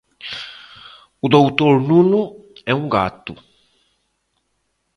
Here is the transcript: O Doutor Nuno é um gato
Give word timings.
O 1.21 1.27
Doutor 1.33 1.75
Nuno 1.87 2.21
é 2.65 2.73
um 2.73 2.89
gato 2.89 3.35